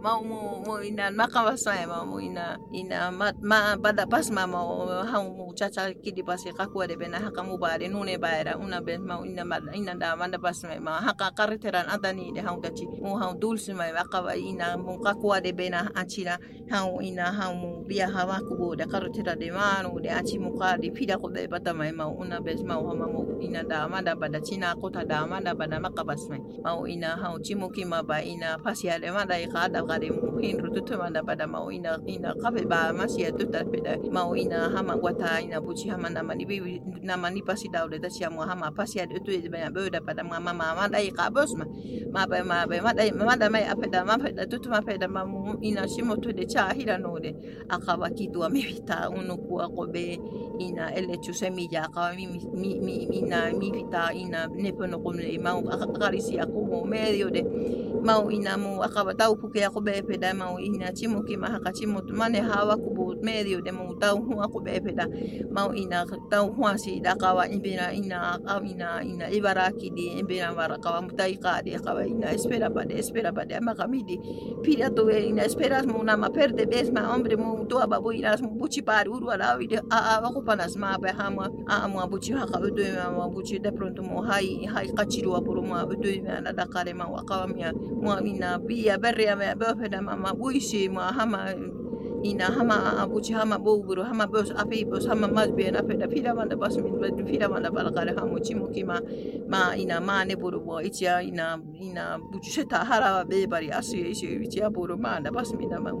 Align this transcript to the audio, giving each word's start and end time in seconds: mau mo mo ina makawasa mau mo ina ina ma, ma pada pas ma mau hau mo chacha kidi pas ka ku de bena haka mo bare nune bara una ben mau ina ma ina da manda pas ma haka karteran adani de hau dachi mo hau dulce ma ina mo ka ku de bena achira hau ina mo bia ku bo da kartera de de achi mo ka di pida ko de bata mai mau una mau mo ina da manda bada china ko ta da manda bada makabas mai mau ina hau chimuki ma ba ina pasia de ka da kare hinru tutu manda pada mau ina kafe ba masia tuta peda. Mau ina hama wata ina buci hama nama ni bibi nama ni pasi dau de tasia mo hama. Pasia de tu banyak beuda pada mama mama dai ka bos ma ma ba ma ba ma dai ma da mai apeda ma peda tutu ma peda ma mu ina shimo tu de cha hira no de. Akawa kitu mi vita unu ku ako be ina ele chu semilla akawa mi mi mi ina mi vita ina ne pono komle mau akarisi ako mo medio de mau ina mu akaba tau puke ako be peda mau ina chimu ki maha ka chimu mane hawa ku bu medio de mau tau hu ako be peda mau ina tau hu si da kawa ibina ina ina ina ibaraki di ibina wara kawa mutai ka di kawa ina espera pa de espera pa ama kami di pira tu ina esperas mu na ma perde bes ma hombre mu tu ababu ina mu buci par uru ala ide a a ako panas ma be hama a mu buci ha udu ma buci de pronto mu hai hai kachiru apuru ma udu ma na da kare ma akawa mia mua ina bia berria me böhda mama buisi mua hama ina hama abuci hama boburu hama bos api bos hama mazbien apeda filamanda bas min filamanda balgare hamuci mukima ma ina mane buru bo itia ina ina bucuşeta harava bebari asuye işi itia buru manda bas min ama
mau 0.00 0.24
mo 0.24 0.64
mo 0.64 0.80
ina 0.80 1.12
makawasa 1.12 1.76
mau 1.84 2.08
mo 2.08 2.16
ina 2.16 2.56
ina 2.72 3.12
ma, 3.12 3.28
ma 3.44 3.76
pada 3.76 4.08
pas 4.08 4.24
ma 4.32 4.48
mau 4.48 4.88
hau 5.04 5.24
mo 5.28 5.52
chacha 5.52 5.92
kidi 5.92 6.24
pas 6.24 6.40
ka 6.40 6.64
ku 6.72 6.80
de 6.88 6.96
bena 6.96 7.20
haka 7.20 7.44
mo 7.44 7.60
bare 7.60 7.84
nune 7.84 8.16
bara 8.16 8.56
una 8.56 8.80
ben 8.80 9.04
mau 9.04 9.20
ina 9.28 9.44
ma 9.44 9.60
ina 9.76 9.92
da 9.92 10.16
manda 10.16 10.40
pas 10.40 10.56
ma 10.80 11.04
haka 11.04 11.36
karteran 11.36 11.84
adani 11.92 12.32
de 12.32 12.40
hau 12.40 12.56
dachi 12.64 12.88
mo 13.04 13.20
hau 13.20 13.36
dulce 13.36 13.76
ma 13.76 13.92
ina 14.32 14.76
mo 14.80 14.96
ka 15.04 15.12
ku 15.20 15.36
de 15.36 15.52
bena 15.52 15.92
achira 15.92 16.40
hau 16.72 17.04
ina 17.04 17.28
mo 17.52 17.84
bia 17.84 18.08
ku 18.48 18.56
bo 18.56 18.72
da 18.74 18.88
kartera 18.88 19.36
de 19.36 19.52
de 20.00 20.08
achi 20.08 20.38
mo 20.40 20.56
ka 20.56 20.80
di 20.80 20.88
pida 20.90 21.20
ko 21.20 21.28
de 21.28 21.44
bata 21.46 21.74
mai 21.76 21.92
mau 21.92 22.08
una 22.16 22.40
mau 22.40 22.88
mo 22.96 23.36
ina 23.44 23.62
da 23.68 23.84
manda 23.86 24.16
bada 24.16 24.40
china 24.40 24.72
ko 24.80 24.88
ta 24.88 25.04
da 25.04 25.26
manda 25.28 25.52
bada 25.52 25.76
makabas 25.76 26.24
mai 26.32 26.40
mau 26.64 26.88
ina 26.88 27.20
hau 27.20 27.36
chimuki 27.36 27.84
ma 27.84 28.00
ba 28.02 28.24
ina 28.24 28.56
pasia 28.64 28.96
de 28.98 29.12
ka 29.52 29.68
da 29.68 29.89
kare 29.90 30.06
hinru 30.38 30.70
tutu 30.70 30.94
manda 30.94 31.18
pada 31.26 31.50
mau 31.50 31.66
ina 31.66 31.98
kafe 32.38 32.62
ba 32.62 32.94
masia 32.94 33.34
tuta 33.34 33.66
peda. 33.66 33.98
Mau 34.06 34.38
ina 34.38 34.70
hama 34.70 34.94
wata 34.94 35.42
ina 35.42 35.58
buci 35.58 35.90
hama 35.90 36.06
nama 36.06 36.34
ni 36.34 36.46
bibi 36.46 36.78
nama 37.02 37.26
ni 37.30 37.42
pasi 37.42 37.66
dau 37.66 37.90
de 37.90 37.98
tasia 37.98 38.30
mo 38.30 38.46
hama. 38.46 38.70
Pasia 38.70 39.02
de 39.10 39.18
tu 39.18 39.34
banyak 39.34 39.74
beuda 39.74 39.98
pada 39.98 40.22
mama 40.22 40.54
mama 40.54 40.86
dai 40.86 41.10
ka 41.10 41.26
bos 41.30 41.50
ma 41.58 41.66
ma 42.14 42.22
ba 42.30 42.38
ma 42.46 42.66
ba 42.70 42.78
ma 42.78 42.92
dai 42.94 43.10
ma 43.10 43.34
da 43.34 43.50
mai 43.50 43.66
apeda 43.66 44.06
ma 44.06 44.14
peda 44.14 44.46
tutu 44.46 44.70
ma 44.70 44.80
peda 44.80 45.10
ma 45.10 45.26
mu 45.26 45.58
ina 45.58 45.82
shimo 45.90 46.14
tu 46.22 46.30
de 46.32 46.46
cha 46.46 46.70
hira 46.70 46.96
no 46.98 47.18
de. 47.18 47.34
Akawa 47.66 48.14
kitu 48.14 48.46
mi 48.50 48.62
vita 48.62 49.10
unu 49.10 49.34
ku 49.42 49.58
ako 49.58 49.90
be 49.90 50.14
ina 50.62 50.94
ele 50.94 51.18
chu 51.18 51.34
semilla 51.34 51.90
akawa 51.90 52.14
mi 52.14 52.26
mi 52.54 52.78
mi 52.78 53.10
ina 53.10 53.50
mi 53.58 53.74
vita 53.74 54.14
ina 54.14 54.46
ne 54.54 54.70
pono 54.70 55.02
komle 55.02 55.34
mau 55.42 55.66
akarisi 55.66 56.38
ako 56.38 56.58
mo 56.62 56.78
medio 56.86 57.26
de 57.30 57.42
mau 58.02 58.30
ina 58.30 58.56
mu 58.56 58.80
akaba 58.82 59.12
tau 59.14 59.36
puke 59.36 59.60
ako 59.64 59.80
be 59.84 60.00
peda 60.02 60.32
mau 60.34 60.56
ina 60.58 60.88
chimu 60.92 61.20
ki 61.26 61.36
maha 61.36 61.60
ka 61.60 61.70
chimu 61.72 62.00
mane 62.16 62.40
hawa 62.40 62.76
ku 62.76 62.90
bu 62.96 63.04
medio 63.22 63.60
de 63.60 63.70
mau 63.72 63.92
tau 64.00 64.16
hu 64.18 64.40
ako 64.40 64.60
be 64.64 64.80
peda 64.80 65.04
mau 65.52 65.70
ina 65.76 66.04
tau 66.30 66.48
hu 66.52 66.62
si 66.80 67.00
da 67.00 67.14
kawa 67.14 67.44
ibina 67.48 67.92
ina 67.92 68.40
ina 68.64 69.02
ina 69.04 69.26
ibaraki 69.28 69.90
di 69.92 70.16
ibina 70.20 70.52
wara 70.56 70.78
kawa 70.80 71.02
mutai 71.04 71.36
ka 71.36 71.60
di 71.62 71.76
kawa 71.76 72.06
ina 72.06 72.32
espera 72.32 72.70
pa 72.72 72.84
de 72.88 72.96
espera 72.98 73.32
pa 73.32 73.44
ama 73.56 73.74
kami 73.76 74.02
di 74.02 74.16
pira 74.64 74.88
tu 74.90 75.08
ina 75.10 75.44
esperas 75.44 75.84
mu 75.86 76.00
na 76.02 76.16
ma 76.16 76.28
perde 76.32 76.64
bes 76.66 76.88
ma 76.90 77.04
hombre 77.12 77.36
mu 77.36 77.66
tu 77.68 77.76
ababu 77.76 78.12
ina 78.12 78.36
mu 78.40 78.56
buci 78.56 78.80
par 78.82 79.08
uru 79.08 79.28
ala 79.30 79.58
ide 79.60 79.80
a 79.90 79.98
a 80.16 80.24
ako 80.24 80.40
panas 80.42 80.76
ma 80.76 80.96
be 80.96 81.12
hama 81.12 81.50
a 81.68 81.84
mu 81.88 82.00
buci 82.08 82.32
ha 82.32 82.46
udu 82.46 82.84
ma 83.16 83.28
buci 83.28 83.60
de 83.60 83.70
pronto 83.72 84.02
mu 84.02 84.22
hai 84.24 84.64
hai 84.66 84.88
kachiru 84.96 85.36
apuru 85.36 85.62
ma 85.62 85.84
udu 85.84 86.08
ma 86.24 86.40
na 86.40 86.52
da 86.52 86.64
kare 86.66 86.92
ma 86.96 87.04
akawa 87.20 87.46
mia 87.48 87.72
mua 87.90 88.22
ina 88.22 88.58
bia 88.58 88.98
berria 88.98 89.36
me 89.36 89.54
böhda 89.54 90.02
mama 90.02 90.34
buisi 90.34 90.88
mua 90.88 91.12
hama 91.12 91.54
ina 92.22 92.44
hama 92.44 93.00
abuci 93.00 93.32
hama 93.32 93.58
boburu 93.58 94.02
hama 94.04 94.26
bos 94.26 94.52
api 94.56 94.84
bos 94.84 95.06
hama 95.08 95.28
mazbien 95.28 95.76
apeda 95.76 96.08
filamanda 96.08 96.56
bas 96.56 96.76
min 96.76 97.00
filamanda 97.26 97.70
balgare 97.70 98.12
hamuci 98.12 98.54
mukima 98.54 99.00
ma 99.48 99.76
ina 99.76 100.00
mane 100.00 100.36
buru 100.36 100.60
bo 100.60 100.80
itia 100.82 101.22
ina 101.22 101.58
ina 101.80 102.18
bucuşeta 102.18 102.84
harava 102.84 103.24
bebari 103.24 103.70
asuye 103.72 104.10
işi 104.12 104.26
itia 104.44 104.70
buru 104.70 104.98
manda 104.98 105.30
bas 105.32 105.52
min 105.56 105.72
ama 105.72 105.92